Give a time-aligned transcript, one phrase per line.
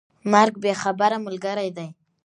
[0.31, 1.87] مرګ بې خبره ملګری دی.